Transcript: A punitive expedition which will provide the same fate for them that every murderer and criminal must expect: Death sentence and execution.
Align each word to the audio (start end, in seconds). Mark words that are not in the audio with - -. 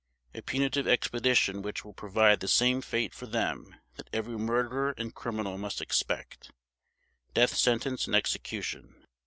A 0.33 0.41
punitive 0.41 0.87
expedition 0.87 1.61
which 1.61 1.85
will 1.85 1.93
provide 1.93 2.39
the 2.39 2.47
same 2.47 2.81
fate 2.81 3.13
for 3.13 3.27
them 3.27 3.75
that 3.97 4.09
every 4.11 4.35
murderer 4.35 4.95
and 4.97 5.13
criminal 5.13 5.59
must 5.59 5.79
expect: 5.79 6.49
Death 7.35 7.55
sentence 7.55 8.07
and 8.07 8.15
execution. 8.15 9.05